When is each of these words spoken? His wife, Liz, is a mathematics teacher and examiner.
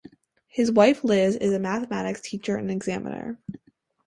His 0.47 0.71
wife, 0.71 1.03
Liz, 1.03 1.35
is 1.35 1.53
a 1.53 1.59
mathematics 1.59 2.21
teacher 2.21 2.55
and 2.55 2.71
examiner. 2.71 3.37